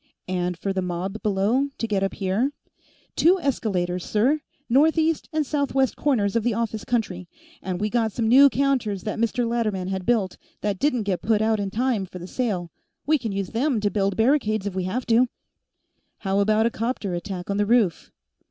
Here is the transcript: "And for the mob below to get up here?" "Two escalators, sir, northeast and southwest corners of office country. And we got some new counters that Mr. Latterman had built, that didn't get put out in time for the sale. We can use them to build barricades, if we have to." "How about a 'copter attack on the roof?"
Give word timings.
"And 0.27 0.57
for 0.57 0.73
the 0.73 0.81
mob 0.81 1.21
below 1.21 1.69
to 1.77 1.87
get 1.87 2.01
up 2.01 2.15
here?" 2.15 2.53
"Two 3.15 3.39
escalators, 3.39 4.03
sir, 4.03 4.41
northeast 4.67 5.29
and 5.31 5.45
southwest 5.45 5.95
corners 5.95 6.35
of 6.35 6.43
office 6.47 6.83
country. 6.83 7.27
And 7.61 7.79
we 7.79 7.87
got 7.91 8.11
some 8.11 8.27
new 8.27 8.49
counters 8.49 9.03
that 9.03 9.19
Mr. 9.19 9.47
Latterman 9.47 9.89
had 9.89 10.07
built, 10.07 10.37
that 10.61 10.79
didn't 10.79 11.03
get 11.03 11.21
put 11.21 11.39
out 11.43 11.59
in 11.59 11.69
time 11.69 12.07
for 12.07 12.17
the 12.17 12.25
sale. 12.25 12.71
We 13.05 13.19
can 13.19 13.31
use 13.31 13.49
them 13.49 13.79
to 13.79 13.91
build 13.91 14.17
barricades, 14.17 14.65
if 14.65 14.73
we 14.73 14.85
have 14.85 15.05
to." 15.05 15.27
"How 16.17 16.39
about 16.39 16.65
a 16.65 16.71
'copter 16.71 17.13
attack 17.13 17.51
on 17.51 17.57
the 17.57 17.67
roof?" 17.67 18.11